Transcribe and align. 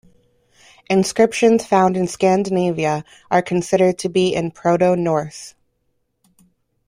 Inscriptions 0.89 1.63
found 1.63 1.95
in 1.95 2.07
Scandinavia 2.07 3.05
are 3.29 3.43
considered 3.43 3.99
to 3.99 4.09
be 4.09 4.33
in 4.33 4.49
Proto-Norse. 4.49 5.53